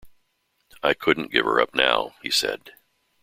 [0.81, 2.73] “I couldn’t give her up now,” he said.